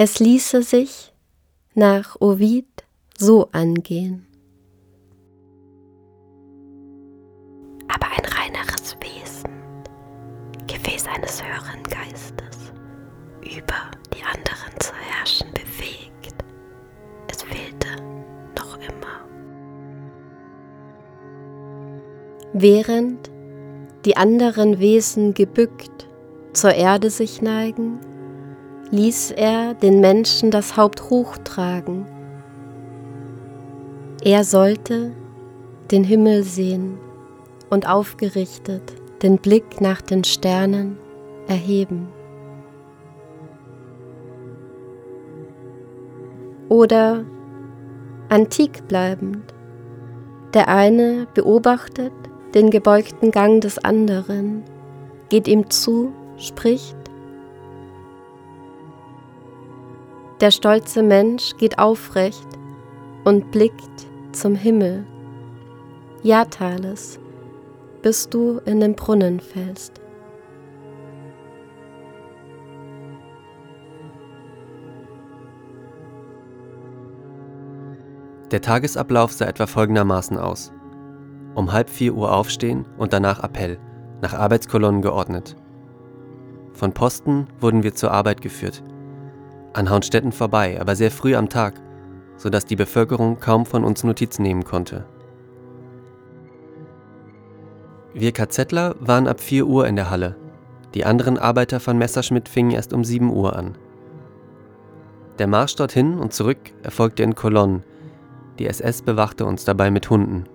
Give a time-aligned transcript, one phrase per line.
[0.00, 1.12] Es ließe sich
[1.74, 2.68] nach Ovid
[3.18, 4.28] so angehen.
[7.88, 9.50] Aber ein reineres Wesen,
[10.68, 12.72] Gefäß eines höheren Geistes,
[13.42, 16.44] über die anderen zu herrschen bewegt,
[17.28, 18.00] es fehlte
[18.56, 19.26] noch immer.
[22.52, 23.32] Während
[24.04, 26.06] die anderen Wesen gebückt
[26.52, 27.98] zur Erde sich neigen,
[28.90, 32.06] ließ er den Menschen das Haupt hochtragen.
[34.22, 35.12] Er sollte
[35.90, 36.98] den Himmel sehen
[37.70, 38.82] und aufgerichtet
[39.22, 40.98] den Blick nach den Sternen
[41.48, 42.08] erheben.
[46.68, 47.24] Oder
[48.28, 49.54] antik bleibend,
[50.54, 52.12] der eine beobachtet
[52.54, 54.64] den gebeugten Gang des anderen,
[55.28, 56.97] geht ihm zu, spricht,
[60.40, 62.46] Der stolze Mensch geht aufrecht
[63.24, 65.04] und blickt zum Himmel.
[66.22, 67.18] Ja, Thales,
[68.02, 70.00] bis du in den Brunnen fällst.
[78.52, 80.72] Der Tagesablauf sah etwa folgendermaßen aus.
[81.56, 83.78] Um halb vier Uhr aufstehen und danach Appell,
[84.22, 85.56] nach Arbeitskolonnen geordnet.
[86.74, 88.84] Von Posten wurden wir zur Arbeit geführt,
[89.72, 91.74] an Haunstetten vorbei, aber sehr früh am Tag,
[92.36, 95.04] sodass die Bevölkerung kaum von uns Notiz nehmen konnte.
[98.14, 100.36] Wir KZler waren ab 4 Uhr in der Halle.
[100.94, 103.76] Die anderen Arbeiter von Messerschmitt fingen erst um 7 Uhr an.
[105.38, 107.84] Der Marsch dorthin und zurück erfolgte in Kolonnen.
[108.58, 110.46] Die SS bewachte uns dabei mit Hunden.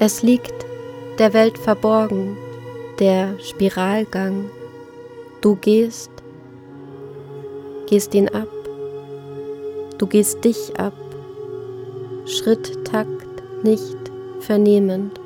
[0.00, 0.66] Es liegt
[1.18, 2.36] der Welt verborgen,
[2.98, 4.50] der Spiralgang.
[5.40, 6.10] Du gehst,
[7.86, 8.48] gehst ihn ab,
[9.98, 10.94] du gehst dich ab,
[12.26, 13.96] Schritttakt nicht
[14.40, 15.20] vernehmend.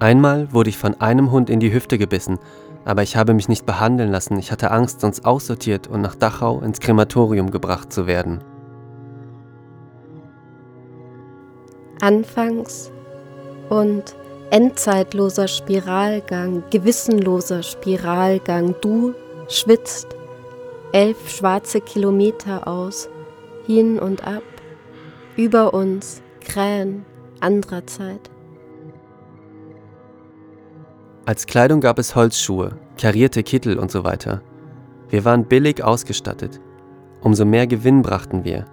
[0.00, 2.38] Einmal wurde ich von einem Hund in die Hüfte gebissen,
[2.84, 4.38] aber ich habe mich nicht behandeln lassen.
[4.38, 8.42] Ich hatte Angst, sonst aussortiert und nach Dachau ins Krematorium gebracht zu werden.
[12.00, 12.90] Anfangs
[13.70, 14.14] und
[14.50, 18.74] endzeitloser Spiralgang, gewissenloser Spiralgang.
[18.82, 19.14] Du
[19.48, 20.08] schwitzt
[20.92, 23.08] elf schwarze Kilometer aus,
[23.66, 24.42] hin und ab,
[25.36, 27.06] über uns Krähen
[27.40, 28.30] anderer Zeit.
[31.24, 34.42] Als Kleidung gab es Holzschuhe, karierte Kittel und so weiter.
[35.08, 36.60] Wir waren billig ausgestattet.
[37.20, 38.64] Umso mehr Gewinn brachten wir.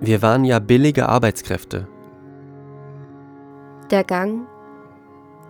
[0.00, 1.86] Wir waren ja billige Arbeitskräfte
[3.92, 4.46] der Gang,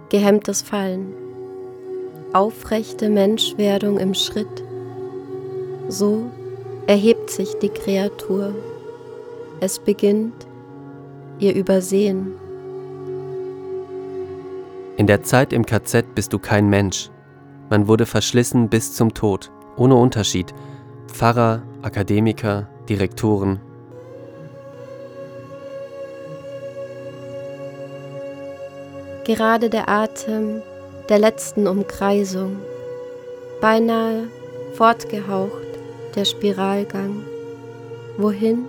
[0.08, 1.14] gehemmtes Fallen,
[2.32, 4.64] aufrechte Menschwerdung im Schritt.
[5.88, 6.24] So
[6.88, 8.52] erhebt sich die Kreatur.
[9.60, 10.46] Es beginnt
[11.38, 12.32] ihr Übersehen.
[14.96, 17.10] In der Zeit im KZ bist du kein Mensch.
[17.70, 20.52] Man wurde verschlissen bis zum Tod, ohne Unterschied.
[21.06, 23.60] Pfarrer, Akademiker, Direktoren,
[29.24, 30.62] gerade der Atem
[31.08, 32.56] der letzten Umkreisung,
[33.60, 34.24] beinahe
[34.74, 35.52] fortgehaucht
[36.14, 37.22] der Spiralgang,
[38.18, 38.66] wohin,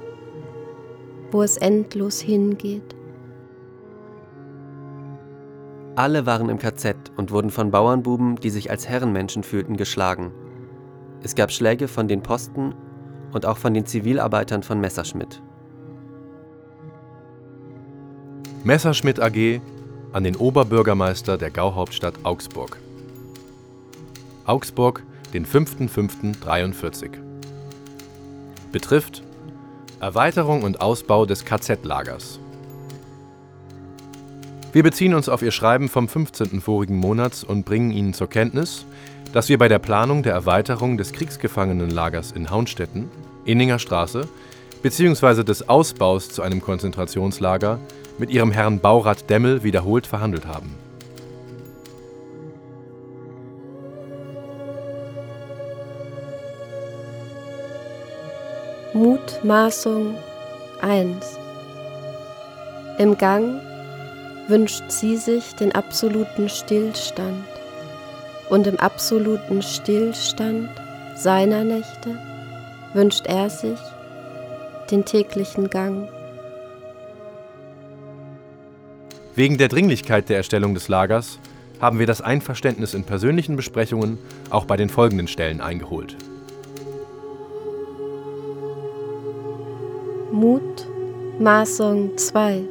[1.31, 2.95] wo es endlos hingeht.
[5.95, 10.31] Alle waren im KZ und wurden von Bauernbuben, die sich als Herrenmenschen fühlten, geschlagen.
[11.21, 12.73] Es gab Schläge von den Posten
[13.31, 15.41] und auch von den Zivilarbeitern von Messerschmitt.
[18.63, 19.61] Messerschmitt AG
[20.13, 22.77] an den Oberbürgermeister der Gauhauptstadt Augsburg.
[24.45, 25.03] Augsburg,
[25.33, 27.09] den 5.5.43.
[28.71, 29.23] Betrifft
[29.99, 32.39] Erweiterung und Ausbau des KZ-Lagers.
[34.71, 36.61] Wir beziehen uns auf Ihr Schreiben vom 15.
[36.61, 38.85] vorigen Monats und bringen Ihnen zur Kenntnis,
[39.33, 43.09] dass wir bei der Planung der Erweiterung des Kriegsgefangenenlagers in Haunstetten,
[43.45, 44.27] Inninger Straße,
[44.83, 45.43] bzw.
[45.43, 47.79] des Ausbaus zu einem Konzentrationslager
[48.17, 50.75] mit ihrem Herrn Baurat Demmel wiederholt verhandelt haben.
[58.93, 60.15] Mutmaßung
[60.81, 61.39] 1
[62.99, 63.59] Im Gang
[64.47, 67.43] wünscht sie sich den absoluten Stillstand
[68.49, 70.69] und im absoluten Stillstand
[71.15, 72.19] seiner Nächte
[72.93, 73.79] wünscht er sich
[74.91, 76.07] den täglichen Gang.
[79.35, 81.39] Wegen der Dringlichkeit der Erstellung des Lagers
[81.81, 84.19] haben wir das Einverständnis in persönlichen Besprechungen
[84.51, 86.15] auch bei den folgenden Stellen eingeholt.
[90.31, 90.87] Mut,
[91.39, 92.61] Maßung 2.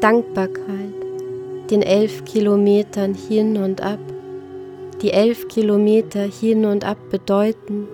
[0.00, 0.92] Dankbarkeit,
[1.70, 4.00] den elf Kilometern hin und ab.
[5.00, 7.88] Die elf Kilometer hin und ab bedeuten,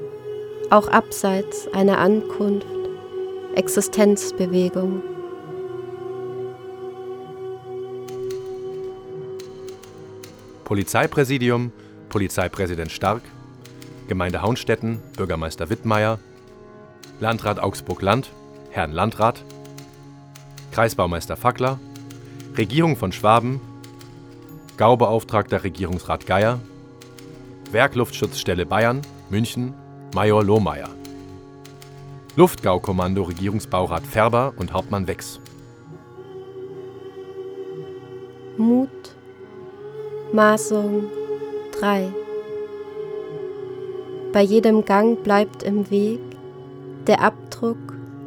[0.71, 2.67] auch abseits einer Ankunft,
[3.55, 5.03] Existenzbewegung.
[10.71, 11.73] Polizeipräsidium,
[12.11, 13.23] Polizeipräsident Stark,
[14.07, 16.21] Gemeinde Haunstetten, Bürgermeister Wittmeier,
[17.19, 18.31] Landrat Augsburg-Land,
[18.71, 19.43] Herrn Landrat,
[20.71, 21.81] Kreisbaumeister Fackler,
[22.57, 23.61] Regierung von Schwaben,
[24.77, 26.61] Gaubeauftragter Regierungsrat Geier,
[27.73, 29.75] Werkluftschutzstelle Bayern, München,
[30.15, 30.91] Major Lohmeier.
[32.37, 35.41] Luftgaukommando Regierungsbaurat Färber und Hauptmann Wex.
[38.57, 39.17] Mut,
[40.33, 41.11] Maßung
[41.81, 42.13] 3.
[44.33, 46.21] Bei jedem Gang bleibt im Weg
[47.09, 47.79] der Abdruck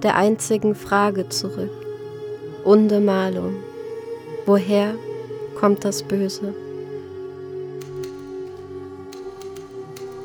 [0.01, 1.71] der einzigen Frage zurück.
[2.65, 3.55] Unde Malung.
[4.45, 4.95] Woher
[5.57, 6.53] kommt das Böse?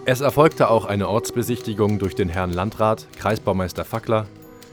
[0.04, 4.26] Es erfolgte auch eine Ortsbesichtigung durch den Herrn Landrat, Kreisbaumeister Fackler,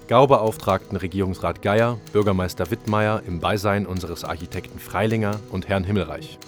[0.07, 6.39] Gaubeauftragten Regierungsrat Geier, Bürgermeister Wittmeier im Beisein unseres Architekten Freilinger und Herrn Himmelreich.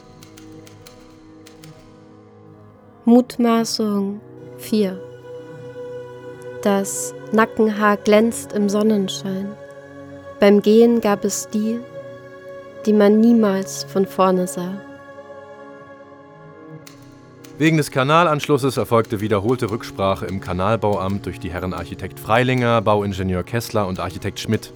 [3.09, 4.19] Mutmaßung
[4.57, 4.99] 4
[6.61, 9.47] Das Nackenhaar glänzt im Sonnenschein.
[10.41, 11.79] Beim Gehen gab es die,
[12.85, 14.81] die man niemals von vorne sah.
[17.57, 23.87] Wegen des Kanalanschlusses erfolgte wiederholte Rücksprache im Kanalbauamt durch die Herren Architekt Freilinger, Bauingenieur Kessler
[23.87, 24.73] und Architekt Schmidt.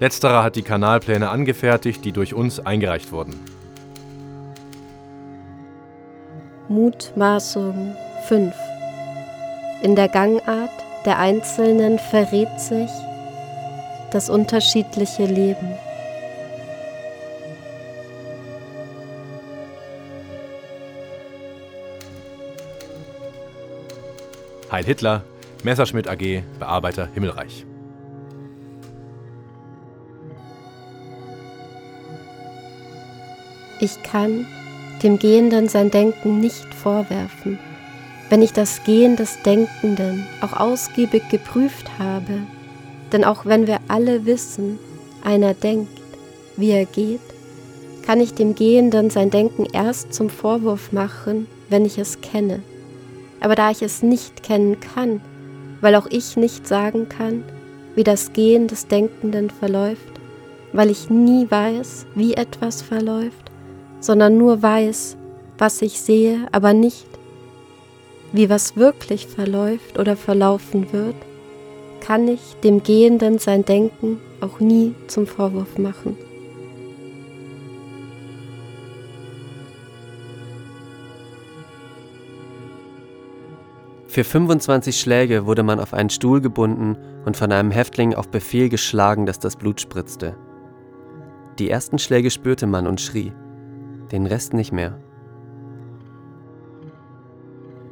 [0.00, 3.40] Letzterer hat die Kanalpläne angefertigt, die durch uns eingereicht wurden.
[6.70, 7.96] Mutmaßung
[8.28, 8.54] 5
[9.82, 10.70] In der Gangart
[11.04, 12.88] der Einzelnen verrät sich
[14.12, 15.68] das unterschiedliche Leben.
[24.70, 25.24] Heil Hitler,
[25.64, 27.66] Messerschmitt AG, Bearbeiter Himmelreich.
[33.80, 34.46] Ich kann
[35.02, 37.58] dem Gehenden sein Denken nicht vorwerfen.
[38.28, 42.34] Wenn ich das Gehen des Denkenden auch ausgiebig geprüft habe,
[43.12, 44.78] denn auch wenn wir alle wissen,
[45.24, 46.00] einer denkt,
[46.56, 47.20] wie er geht,
[48.02, 52.60] kann ich dem Gehenden sein Denken erst zum Vorwurf machen, wenn ich es kenne.
[53.40, 55.20] Aber da ich es nicht kennen kann,
[55.80, 57.42] weil auch ich nicht sagen kann,
[57.94, 60.20] wie das Gehen des Denkenden verläuft,
[60.72, 63.49] weil ich nie weiß, wie etwas verläuft,
[64.00, 65.16] sondern nur weiß,
[65.58, 67.06] was ich sehe, aber nicht,
[68.32, 71.16] wie was wirklich verläuft oder verlaufen wird,
[72.00, 76.16] kann ich dem Gehenden sein Denken auch nie zum Vorwurf machen.
[84.06, 88.68] Für 25 Schläge wurde man auf einen Stuhl gebunden und von einem Häftling auf Befehl
[88.68, 90.36] geschlagen, dass das Blut spritzte.
[91.60, 93.32] Die ersten Schläge spürte man und schrie
[94.12, 94.98] den Rest nicht mehr.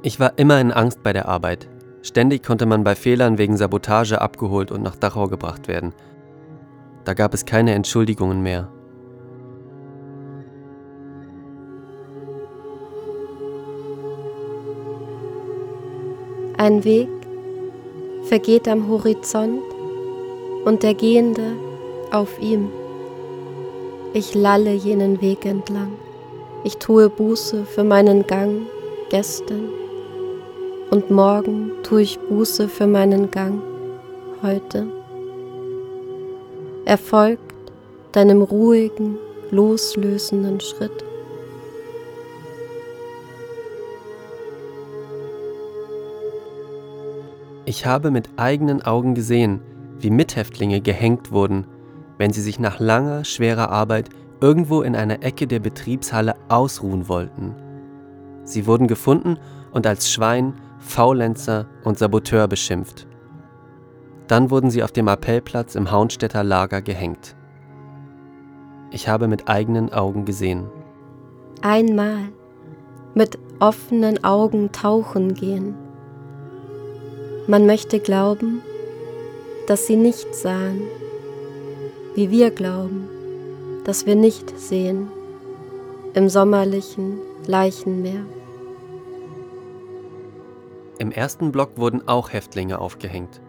[0.02, 1.68] Ich war immer in Angst bei der Arbeit.
[2.02, 5.92] Ständig konnte man bei Fehlern wegen Sabotage abgeholt und nach Dachau gebracht werden.
[7.04, 8.68] Da gab es keine Entschuldigungen mehr.
[16.56, 17.08] Ein Weg
[18.24, 19.62] vergeht am Horizont
[20.64, 21.52] und der Gehende
[22.10, 22.70] auf ihm.
[24.12, 25.92] Ich lalle jenen Weg entlang.
[26.64, 28.62] Ich tue Buße für meinen Gang
[29.10, 29.68] gestern
[30.90, 33.62] und morgen tue ich Buße für meinen Gang
[34.42, 34.86] heute.
[36.84, 37.54] Er folgt
[38.12, 39.18] deinem ruhigen,
[39.50, 41.04] loslösenden Schritt.
[47.66, 49.60] Ich habe mit eigenen Augen gesehen,
[50.00, 51.66] wie Mithäftlinge gehängt wurden,
[52.16, 54.08] wenn sie sich nach langer, schwerer Arbeit
[54.40, 57.54] irgendwo in einer Ecke der Betriebshalle ausruhen wollten.
[58.44, 59.38] Sie wurden gefunden
[59.72, 63.06] und als Schwein, Faulenzer und Saboteur beschimpft.
[64.26, 67.36] Dann wurden sie auf dem Appellplatz im Haunstädter Lager gehängt.
[68.90, 70.66] Ich habe mit eigenen Augen gesehen.
[71.60, 72.28] Einmal
[73.14, 75.74] mit offenen Augen tauchen gehen.
[77.48, 78.62] Man möchte glauben,
[79.66, 80.82] dass sie nicht sahen,
[82.14, 83.08] wie wir glauben
[83.88, 85.08] das wir nicht sehen,
[86.12, 88.20] im sommerlichen Leichenmeer.
[90.98, 93.40] Im ersten Block wurden auch Häftlinge aufgehängt.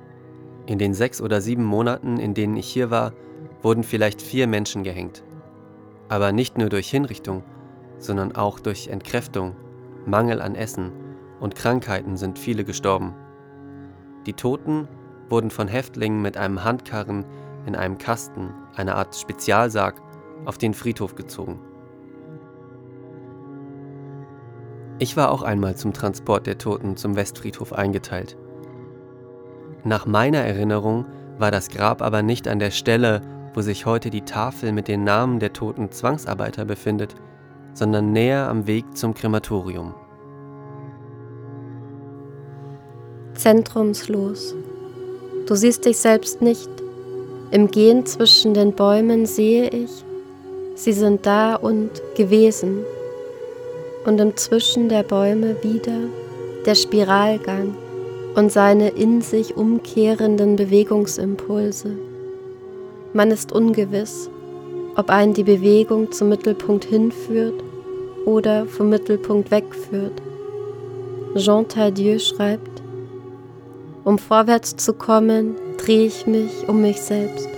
[0.66, 3.12] In den sechs oder sieben Monaten, in denen ich hier war,
[3.62, 5.26] wurden vielleicht vier Menschen gehängt.
[6.08, 7.44] Aber nicht nur durch Hinrichtung,
[7.98, 9.58] sondern auch durch Entkräftung,
[10.06, 10.94] Mangel an Essen
[11.42, 13.14] und Krankheiten sind viele gestorben.
[14.26, 14.88] Die Toten
[15.28, 17.26] wurden von Häftlingen mit einem Handkarren
[17.66, 20.02] in einem Kasten, einer Art Spezialsarg,
[20.46, 21.60] auf den Friedhof gezogen.
[25.00, 28.38] Ich war auch einmal zum Transport der Toten zum Westfriedhof eingeteilt.
[29.86, 31.06] Nach meiner Erinnerung
[31.38, 33.22] war das Grab aber nicht an der Stelle,
[33.54, 37.16] wo sich heute die Tafel mit den Namen der toten Zwangsarbeiter befindet,
[37.74, 39.94] sondern näher am Weg zum Krematorium.
[43.36, 44.54] Zentrumslos.
[45.48, 46.70] Du siehst dich selbst nicht.
[47.52, 50.04] Im Gehen zwischen den Bäumen sehe ich,
[50.80, 52.86] sie sind da und gewesen.
[54.06, 56.00] Und im Zwischen der Bäume wieder
[56.66, 57.76] der Spiralgang
[58.36, 61.92] und seine in sich umkehrenden Bewegungsimpulse.
[63.14, 64.30] Man ist ungewiss,
[64.96, 67.62] ob einen die Bewegung zum Mittelpunkt hinführt
[68.26, 70.22] oder vom Mittelpunkt wegführt.
[71.36, 72.82] Jean Tardieu schreibt,
[74.06, 77.50] um vorwärts zu kommen, drehe ich mich um mich selbst.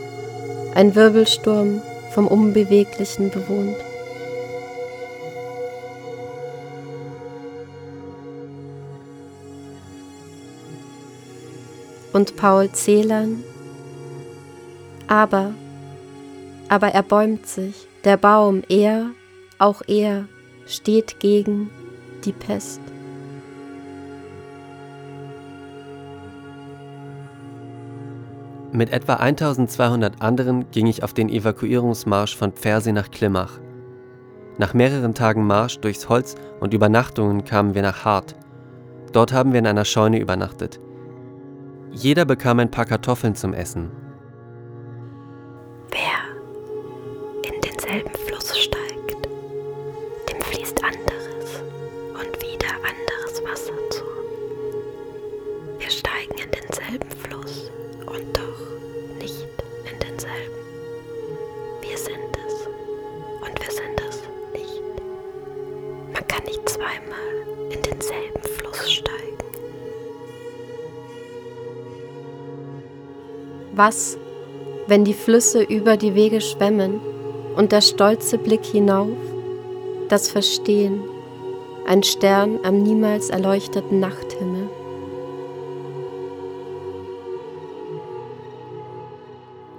[0.74, 1.82] Ein Wirbelsturm
[2.14, 3.78] vom Unbeweglichen bewohnt.
[12.14, 13.44] Und Paul Celan.
[15.08, 15.54] Aber,
[16.70, 19.12] aber er bäumt sich, der Baum, er,
[19.58, 20.26] auch er,
[20.66, 21.70] steht gegen
[22.24, 22.82] die Pest.
[28.74, 33.60] Mit etwa 1200 anderen ging ich auf den Evakuierungsmarsch von Pfersee nach Klimach.
[34.58, 38.36] Nach mehreren Tagen Marsch durchs Holz und Übernachtungen kamen wir nach Hart.
[39.12, 40.80] Dort haben wir in einer Scheune übernachtet.
[41.92, 43.92] Jeder bekam ein paar Kartoffeln zum Essen.
[45.90, 49.28] Wer in denselben Fluss steigt,
[50.32, 51.62] dem fließt anderes
[52.14, 53.74] und wieder anderes Wasser
[73.74, 74.18] Was,
[74.88, 77.00] wenn die Flüsse über die Wege schwemmen
[77.56, 79.10] und der stolze Blick hinauf,
[80.10, 81.02] das Verstehen,
[81.88, 84.70] ein Stern am niemals erleuchteten Nachthimmel?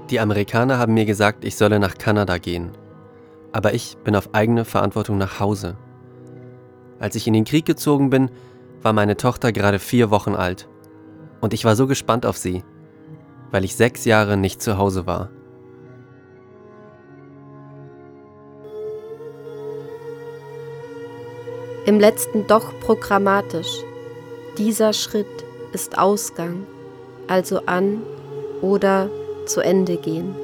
[0.08, 2.70] Die Amerikaner haben mir gesagt, ich solle nach Kanada gehen.
[3.52, 5.76] Aber ich bin auf eigene Verantwortung nach Hause.
[6.98, 8.30] Als ich in den Krieg gezogen bin,
[8.82, 10.68] war meine Tochter gerade vier Wochen alt.
[11.40, 12.62] Und ich war so gespannt auf sie,
[13.52, 15.30] weil ich sechs Jahre nicht zu Hause war.
[21.84, 23.82] Im letzten doch programmatisch.
[24.58, 25.26] Dieser Schritt
[25.72, 26.66] ist Ausgang,
[27.28, 28.02] also an
[28.60, 29.08] oder
[29.46, 30.34] zu Ende gehen.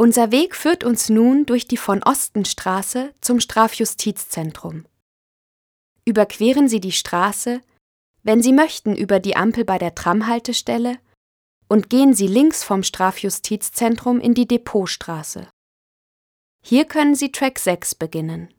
[0.00, 4.86] Unser Weg führt uns nun durch die von Ostenstraße zum Strafjustizzentrum.
[6.06, 7.60] Überqueren Sie die Straße,
[8.22, 10.98] wenn Sie möchten, über die Ampel bei der Tramhaltestelle
[11.68, 15.50] und gehen Sie links vom Strafjustizzentrum in die Depotstraße.
[16.64, 18.54] Hier können Sie Track 6 beginnen.